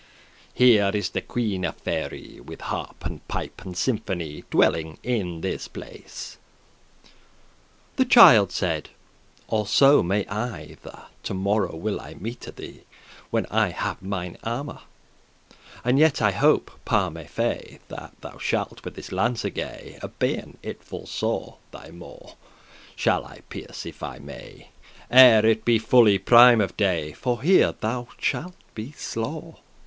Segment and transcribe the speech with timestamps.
[0.55, 5.67] Here is the Queen of Faery, With harp, and pipe, and symphony, Dwelling in this
[5.67, 6.39] place."
[7.97, 8.89] The Child said,
[9.47, 12.81] "All so may I the,* *thrive To morrow will I meete thee,
[13.29, 14.79] When I have mine armor;
[15.83, 19.11] And yet I hope, *par ma fay,* *by my faith* That thou shalt with this
[19.11, 22.33] launcegay Abyen* it full sore; *suffer for Thy maw* *belly
[22.95, 24.69] Shall I pierce, if I may,
[25.11, 29.57] Ere it be fully prime of day, For here thou shalt be slaw."